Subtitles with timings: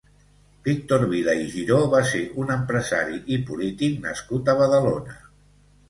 [0.67, 5.21] Víctor Vila i Giró va ser un empresari i polític nascut a Badalona.